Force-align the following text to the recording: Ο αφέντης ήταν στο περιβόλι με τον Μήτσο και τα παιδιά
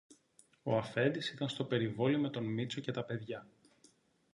Ο 0.63 0.77
αφέντης 0.77 1.31
ήταν 1.31 1.49
στο 1.49 1.63
περιβόλι 1.65 2.17
με 2.19 2.29
τον 2.29 2.43
Μήτσο 2.45 2.81
και 2.81 2.91
τα 2.91 3.03
παιδιά 3.03 3.47